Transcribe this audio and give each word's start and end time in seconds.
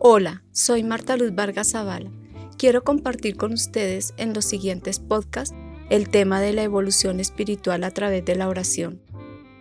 Hola, 0.00 0.44
soy 0.52 0.84
Marta 0.84 1.16
Luz 1.16 1.34
Vargas 1.34 1.72
Zavala. 1.72 2.08
Quiero 2.56 2.84
compartir 2.84 3.36
con 3.36 3.52
ustedes 3.52 4.14
en 4.16 4.32
los 4.32 4.44
siguientes 4.44 5.00
podcasts 5.00 5.56
el 5.90 6.08
tema 6.08 6.40
de 6.40 6.52
la 6.52 6.62
evolución 6.62 7.18
espiritual 7.18 7.82
a 7.82 7.90
través 7.90 8.24
de 8.24 8.36
la 8.36 8.48
oración, 8.48 9.02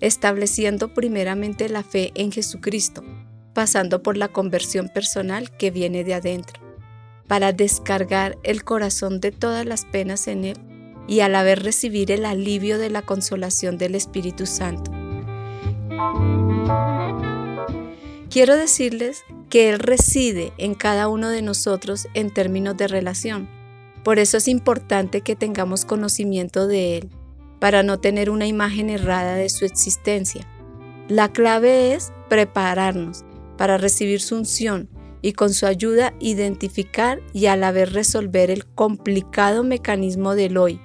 estableciendo 0.00 0.94
primeramente 0.94 1.68
la 1.68 1.82
fe 1.82 2.12
en 2.14 2.32
Jesucristo, 2.32 3.04
pasando 3.52 4.02
por 4.02 4.16
la 4.16 4.28
conversión 4.28 4.88
personal 4.88 5.54
que 5.54 5.70
viene 5.70 6.02
de 6.02 6.14
adentro, 6.14 6.62
para 7.28 7.52
descargar 7.52 8.38
el 8.42 8.64
corazón 8.64 9.20
de 9.20 9.32
todas 9.32 9.66
las 9.66 9.84
penas 9.84 10.28
en 10.28 10.46
él 10.46 10.56
y 11.06 11.20
a 11.20 11.28
la 11.28 11.42
vez 11.42 11.62
recibir 11.62 12.10
el 12.10 12.24
alivio 12.24 12.78
de 12.78 12.88
la 12.88 13.02
consolación 13.02 13.76
del 13.76 13.94
Espíritu 13.94 14.46
Santo. 14.46 14.92
Quiero 18.30 18.56
decirles 18.56 19.24
que 19.52 19.68
Él 19.68 19.80
reside 19.80 20.54
en 20.56 20.74
cada 20.74 21.08
uno 21.08 21.28
de 21.28 21.42
nosotros 21.42 22.08
en 22.14 22.30
términos 22.30 22.74
de 22.78 22.88
relación. 22.88 23.50
Por 24.02 24.18
eso 24.18 24.38
es 24.38 24.48
importante 24.48 25.20
que 25.20 25.36
tengamos 25.36 25.84
conocimiento 25.84 26.66
de 26.66 26.96
Él, 26.96 27.10
para 27.60 27.82
no 27.82 28.00
tener 28.00 28.30
una 28.30 28.46
imagen 28.46 28.88
errada 28.88 29.34
de 29.34 29.50
su 29.50 29.66
existencia. 29.66 30.48
La 31.06 31.30
clave 31.32 31.92
es 31.92 32.14
prepararnos 32.30 33.26
para 33.58 33.76
recibir 33.76 34.22
su 34.22 34.36
unción 34.36 34.88
y 35.20 35.34
con 35.34 35.52
su 35.52 35.66
ayuda 35.66 36.14
identificar 36.18 37.20
y 37.34 37.44
a 37.44 37.54
la 37.54 37.72
vez 37.72 37.92
resolver 37.92 38.50
el 38.50 38.64
complicado 38.64 39.64
mecanismo 39.64 40.34
del 40.34 40.56
hoy, 40.56 40.80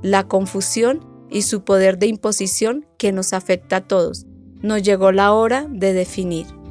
la 0.00 0.28
confusión 0.28 1.04
y 1.28 1.42
su 1.42 1.64
poder 1.64 1.98
de 1.98 2.06
imposición 2.06 2.86
que 2.98 3.10
nos 3.10 3.32
afecta 3.32 3.78
a 3.78 3.88
todos. 3.88 4.26
Nos 4.60 4.80
llegó 4.84 5.10
la 5.10 5.32
hora 5.32 5.66
de 5.68 5.92
definir. 5.92 6.61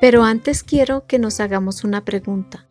Pero 0.00 0.22
antes 0.22 0.62
quiero 0.62 1.06
que 1.06 1.18
nos 1.18 1.40
hagamos 1.40 1.82
una 1.82 2.04
pregunta. 2.04 2.66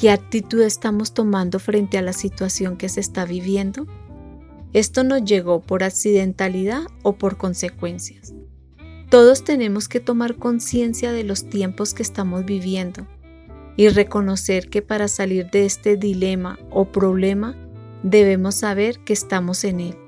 ¿Qué 0.00 0.10
actitud 0.10 0.62
estamos 0.62 1.12
tomando 1.12 1.58
frente 1.58 1.98
a 1.98 2.02
la 2.02 2.12
situación 2.12 2.76
que 2.76 2.88
se 2.88 3.00
está 3.00 3.24
viviendo? 3.24 3.86
¿Esto 4.72 5.02
nos 5.02 5.24
llegó 5.24 5.60
por 5.60 5.82
accidentalidad 5.82 6.82
o 7.02 7.14
por 7.14 7.36
consecuencias? 7.36 8.32
Todos 9.10 9.44
tenemos 9.44 9.88
que 9.88 10.00
tomar 10.00 10.36
conciencia 10.36 11.12
de 11.12 11.24
los 11.24 11.50
tiempos 11.50 11.94
que 11.94 12.02
estamos 12.02 12.44
viviendo 12.44 13.08
y 13.76 13.88
reconocer 13.88 14.68
que 14.68 14.82
para 14.82 15.08
salir 15.08 15.50
de 15.50 15.66
este 15.66 15.96
dilema 15.96 16.58
o 16.70 16.86
problema 16.86 17.56
debemos 18.04 18.54
saber 18.54 19.00
que 19.00 19.12
estamos 19.12 19.64
en 19.64 19.80
él. 19.80 19.98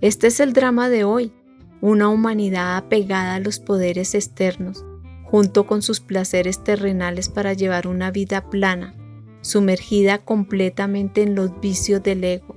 Este 0.00 0.28
es 0.28 0.38
el 0.38 0.52
drama 0.52 0.88
de 0.88 1.04
hoy, 1.04 1.32
una 1.80 2.08
humanidad 2.08 2.76
apegada 2.76 3.34
a 3.34 3.40
los 3.40 3.58
poderes 3.58 4.14
externos 4.14 4.84
junto 5.30 5.64
con 5.64 5.80
sus 5.80 6.00
placeres 6.00 6.64
terrenales 6.64 7.28
para 7.28 7.52
llevar 7.52 7.86
una 7.86 8.10
vida 8.10 8.50
plana, 8.50 8.96
sumergida 9.42 10.18
completamente 10.18 11.22
en 11.22 11.36
los 11.36 11.60
vicios 11.60 12.02
del 12.02 12.24
ego, 12.24 12.56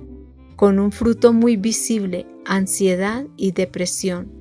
con 0.56 0.80
un 0.80 0.90
fruto 0.90 1.32
muy 1.32 1.56
visible, 1.56 2.26
ansiedad 2.44 3.26
y 3.36 3.52
depresión. 3.52 4.32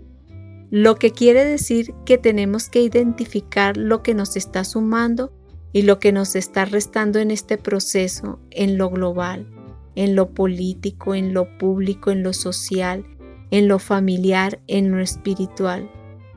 Lo 0.72 0.95
que 0.95 1.12
quiere 1.12 1.45
decir 1.45 1.94
que 2.06 2.17
tenemos 2.17 2.70
que 2.70 2.81
identificar 2.81 3.78
lo 3.78 4.02
que 4.02 4.16
nos 4.16 4.36
está 4.36 4.64
sumando 4.64 5.31
y 5.72 5.84
lo 5.84 6.00
que 6.00 6.12
nos 6.12 6.36
está 6.36 6.66
restando 6.66 7.20
en 7.20 7.30
este 7.30 7.59
proceso, 7.59 8.40
en 8.50 8.80
lo 8.80 8.90
global, 8.90 9.47
en 9.94 10.16
lo 10.16 10.31
político, 10.31 11.14
en 11.14 11.36
lo 11.36 11.56
público, 11.59 12.09
en 12.09 12.23
lo 12.23 12.34
social, 12.34 13.06
en 13.52 13.68
lo 13.68 13.78
familiar, 13.78 14.59
en 14.66 14.90
lo 14.90 15.00
espiritual, 15.00 15.92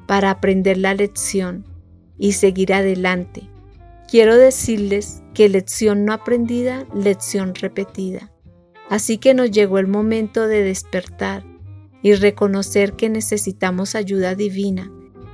para 0.07 0.31
aprender 0.31 0.77
la 0.77 0.93
lección 0.93 1.65
y 2.19 2.33
seguir 2.33 2.73
adelante. 2.73 3.49
Quiero 4.09 4.37
decirles 4.37 5.23
que 5.35 5.49
lección 5.49 6.05
no 6.05 6.13
aprendida, 6.13 6.87
lección 6.95 7.55
repetida. 7.55 8.33
Así 8.89 9.19
que 9.19 9.35
nos 9.35 9.51
llegó 9.51 9.79
el 9.79 9.89
momento 9.89 10.47
de 10.47 10.63
despertar 10.63 11.45
y 12.03 12.15
reconocer 12.15 12.93
que 12.93 13.09
necesitamos 13.09 13.95
ayuda 13.97 14.35
divina 14.37 14.93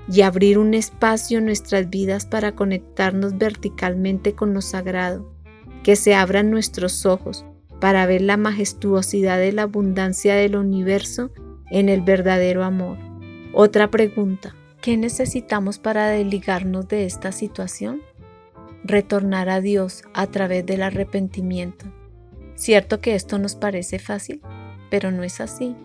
y 0.09 0.23
abrir 0.23 0.59
un 0.59 0.75
espacio 0.75 1.39
en 1.39 1.45
nuestras 1.45 1.91
vidas 1.91 2.27
para 2.27 2.55
conectarnos 2.55 3.37
verticalmente 3.37 4.35
con 4.35 4.55
lo 4.55 4.63
sagrado, 4.63 5.33
que 5.83 5.97
se 5.97 6.15
abran 6.15 6.51
nuestros 6.51 7.07
ojos 7.07 7.45
para 7.81 8.07
ver 8.07 8.23
la 8.23 8.37
majestuosidad 8.37 9.39
de 9.39 9.53
la 9.53 9.63
abundancia 9.63 10.35
del 10.35 10.57
universo 10.57 11.31
en 11.71 11.89
el 11.89 12.01
verdadero 12.01 12.65
amor. 12.65 12.97
Otra 13.53 13.91
pregunta. 13.91 14.55
¿Qué 14.83 14.97
necesitamos 14.97 15.79
para 15.79 16.09
desligarnos 16.09 16.89
de 16.89 17.05
esta 17.05 17.31
situación? 17.31 18.03
Retornar 18.83 19.49
a 19.49 19.61
Dios 19.61 20.03
a 20.13 20.27
través 20.27 20.67
del 20.67 20.83
arrepentimiento. 20.83 21.87
Cierto 22.57 23.01
que 23.01 23.15
esto 23.15 23.39
nos 23.39 23.55
parece 23.55 24.01
fácil, 24.01 24.41
pero 24.91 25.13
no 25.13 25.23
es 25.23 25.41
así. 25.41 25.77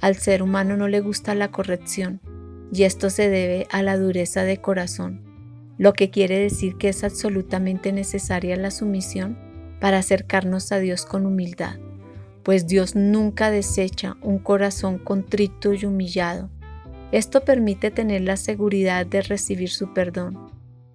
Al 0.00 0.16
ser 0.16 0.42
humano 0.42 0.78
no 0.78 0.88
le 0.88 1.02
gusta 1.02 1.34
la 1.34 1.50
corrección, 1.50 2.22
y 2.72 2.84
esto 2.84 3.10
se 3.10 3.28
debe 3.28 3.66
a 3.70 3.82
la 3.82 3.98
dureza 3.98 4.44
de 4.44 4.56
corazón, 4.62 5.20
lo 5.76 5.92
que 5.92 6.08
quiere 6.08 6.38
decir 6.38 6.76
que 6.76 6.88
es 6.88 7.04
absolutamente 7.04 7.92
necesaria 7.92 8.56
la 8.56 8.70
sumisión 8.70 9.36
para 9.78 9.98
acercarnos 9.98 10.72
a 10.72 10.78
Dios 10.78 11.04
con 11.04 11.26
humildad, 11.26 11.76
pues 12.44 12.66
Dios 12.66 12.94
nunca 12.94 13.50
desecha 13.50 14.16
un 14.22 14.38
corazón 14.38 14.96
contrito 14.96 15.74
y 15.74 15.84
humillado 15.84 16.48
esto 17.10 17.42
permite 17.42 17.90
tener 17.90 18.22
la 18.22 18.36
seguridad 18.36 19.06
de 19.06 19.22
recibir 19.22 19.70
su 19.70 19.94
perdón. 19.94 20.50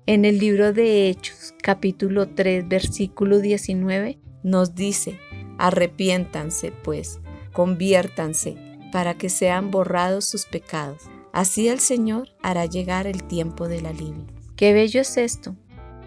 En 0.05 0.25
el 0.25 0.37
libro 0.37 0.73
de 0.73 1.09
Hechos, 1.09 1.55
capítulo 1.61 2.27
3, 2.27 2.67
versículo 2.67 3.39
19, 3.39 4.19
nos 4.43 4.75
dice, 4.75 5.19
arrepiéntanse 5.57 6.71
pues, 6.71 7.19
conviértanse, 7.51 8.55
para 8.91 9.15
que 9.15 9.29
sean 9.29 9.71
borrados 9.71 10.25
sus 10.25 10.45
pecados. 10.45 11.01
Así 11.31 11.67
el 11.67 11.79
Señor 11.79 12.29
hará 12.43 12.67
llegar 12.67 13.07
el 13.07 13.23
tiempo 13.23 13.67
del 13.67 13.87
alivio. 13.87 14.27
Qué 14.55 14.71
bello 14.73 15.01
es 15.01 15.17
esto, 15.17 15.55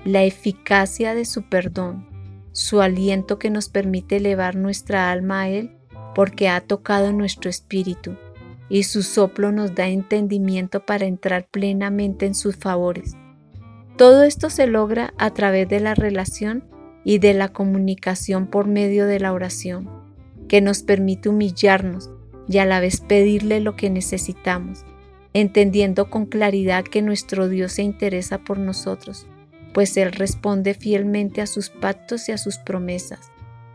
la 0.04 0.22
eficacia 0.22 1.14
de 1.14 1.24
su 1.24 1.48
perdón, 1.48 2.06
su 2.52 2.80
aliento 2.80 3.40
que 3.40 3.50
nos 3.50 3.68
permite 3.68 4.18
elevar 4.18 4.54
nuestra 4.54 5.10
alma 5.10 5.42
a 5.42 5.48
Él 5.48 5.72
porque 6.14 6.48
ha 6.48 6.60
tocado 6.60 7.12
nuestro 7.12 7.50
espíritu 7.50 8.16
y 8.68 8.82
su 8.82 9.02
soplo 9.02 9.52
nos 9.52 9.74
da 9.74 9.88
entendimiento 9.88 10.84
para 10.84 11.06
entrar 11.06 11.46
plenamente 11.48 12.26
en 12.26 12.34
sus 12.34 12.56
favores. 12.56 13.14
Todo 13.96 14.24
esto 14.24 14.50
se 14.50 14.66
logra 14.66 15.14
a 15.18 15.30
través 15.32 15.68
de 15.68 15.80
la 15.80 15.94
relación 15.94 16.64
y 17.04 17.18
de 17.18 17.34
la 17.34 17.48
comunicación 17.48 18.46
por 18.48 18.66
medio 18.66 19.06
de 19.06 19.20
la 19.20 19.32
oración, 19.32 19.88
que 20.48 20.60
nos 20.60 20.82
permite 20.82 21.28
humillarnos 21.28 22.10
y 22.48 22.58
a 22.58 22.66
la 22.66 22.80
vez 22.80 23.00
pedirle 23.00 23.60
lo 23.60 23.76
que 23.76 23.90
necesitamos, 23.90 24.84
entendiendo 25.32 26.10
con 26.10 26.26
claridad 26.26 26.84
que 26.84 27.02
nuestro 27.02 27.48
Dios 27.48 27.72
se 27.72 27.82
interesa 27.82 28.38
por 28.38 28.58
nosotros, 28.58 29.26
pues 29.72 29.96
Él 29.96 30.12
responde 30.12 30.74
fielmente 30.74 31.40
a 31.42 31.46
sus 31.46 31.70
pactos 31.70 32.28
y 32.28 32.32
a 32.32 32.38
sus 32.38 32.58
promesas. 32.58 33.30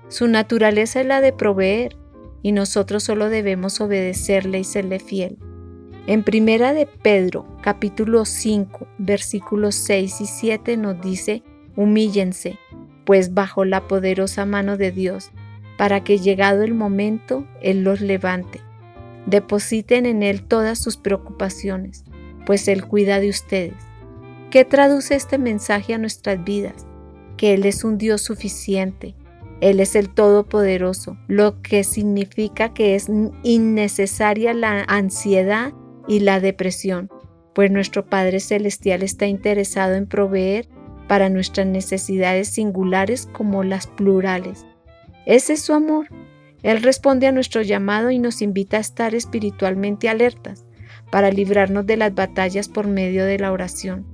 Su 0.07 0.27
naturaleza 0.27 1.01
es 1.01 1.07
la 1.07 1.21
de 1.21 1.31
proveer, 1.31 1.97
y 2.43 2.51
nosotros 2.51 3.03
solo 3.03 3.29
debemos 3.29 3.81
obedecerle 3.81 4.59
y 4.59 4.63
serle 4.63 4.99
fiel. 4.99 5.37
En 6.07 6.23
primera 6.23 6.73
de 6.73 6.87
Pedro, 6.87 7.45
capítulo 7.61 8.25
5, 8.25 8.87
versículos 8.97 9.75
6 9.75 10.21
y 10.21 10.25
7 10.25 10.77
nos 10.77 10.99
dice, 10.99 11.43
humíllense, 11.75 12.57
pues 13.05 13.33
bajo 13.33 13.65
la 13.65 13.87
poderosa 13.87 14.45
mano 14.45 14.77
de 14.77 14.91
Dios, 14.91 15.31
para 15.77 16.03
que 16.03 16.17
llegado 16.17 16.63
el 16.63 16.73
momento, 16.73 17.45
Él 17.61 17.83
los 17.83 18.01
levante. 18.01 18.61
Depositen 19.25 20.05
en 20.05 20.23
Él 20.23 20.43
todas 20.43 20.79
sus 20.79 20.97
preocupaciones, 20.97 22.03
pues 22.45 22.67
Él 22.67 22.85
cuida 22.85 23.19
de 23.19 23.29
ustedes. 23.29 23.75
¿Qué 24.49 24.65
traduce 24.65 25.15
este 25.15 25.37
mensaje 25.37 25.93
a 25.93 25.97
nuestras 25.97 26.43
vidas? 26.43 26.87
Que 27.37 27.53
Él 27.53 27.65
es 27.65 27.83
un 27.83 27.97
Dios 27.97 28.21
suficiente, 28.21 29.15
él 29.61 29.79
es 29.79 29.95
el 29.95 30.09
Todopoderoso, 30.09 31.17
lo 31.27 31.61
que 31.61 31.83
significa 31.83 32.73
que 32.73 32.95
es 32.95 33.09
innecesaria 33.43 34.53
la 34.55 34.83
ansiedad 34.87 35.71
y 36.07 36.19
la 36.19 36.39
depresión, 36.39 37.09
pues 37.53 37.69
nuestro 37.69 38.07
Padre 38.07 38.39
Celestial 38.39 39.03
está 39.03 39.27
interesado 39.27 39.93
en 39.93 40.07
proveer 40.07 40.67
para 41.07 41.29
nuestras 41.29 41.67
necesidades 41.67 42.49
singulares 42.49 43.29
como 43.31 43.63
las 43.63 43.85
plurales. 43.85 44.65
Ese 45.27 45.53
es 45.53 45.61
su 45.61 45.73
amor. 45.73 46.07
Él 46.63 46.81
responde 46.81 47.27
a 47.27 47.31
nuestro 47.31 47.61
llamado 47.61 48.09
y 48.09 48.17
nos 48.17 48.41
invita 48.41 48.77
a 48.77 48.81
estar 48.81 49.13
espiritualmente 49.13 50.09
alertas 50.09 50.65
para 51.11 51.29
librarnos 51.29 51.85
de 51.85 51.97
las 51.97 52.15
batallas 52.15 52.67
por 52.67 52.87
medio 52.87 53.25
de 53.25 53.37
la 53.37 53.51
oración. 53.51 54.07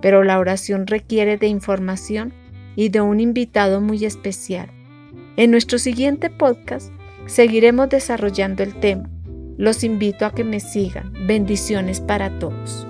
Pero 0.00 0.22
la 0.22 0.38
oración 0.38 0.86
requiere 0.86 1.36
de 1.36 1.48
información 1.48 2.32
y 2.76 2.88
de 2.88 3.00
un 3.00 3.20
invitado 3.20 3.80
muy 3.80 4.04
especial. 4.04 4.73
En 5.36 5.50
nuestro 5.50 5.78
siguiente 5.78 6.30
podcast 6.30 6.92
seguiremos 7.26 7.88
desarrollando 7.88 8.62
el 8.62 8.78
tema. 8.78 9.10
Los 9.56 9.82
invito 9.82 10.26
a 10.26 10.32
que 10.32 10.44
me 10.44 10.60
sigan. 10.60 11.12
Bendiciones 11.26 12.00
para 12.00 12.38
todos. 12.38 12.86